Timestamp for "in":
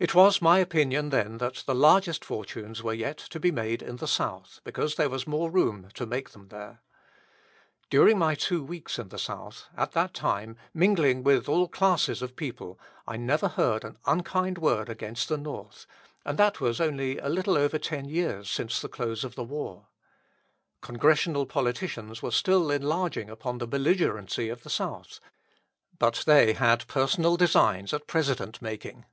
3.82-3.96, 9.00-9.08